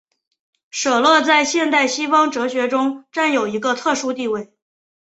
[0.71, 4.51] 舍勒在现代西方哲学中占有一个特殊地位。